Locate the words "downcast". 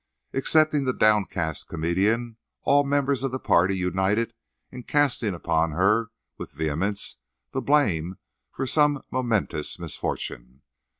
0.93-1.69